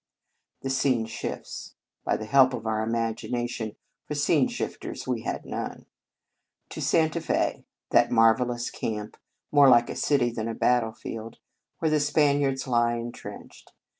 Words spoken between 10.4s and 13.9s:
a battlefield, where the Spaniards lie entrenched.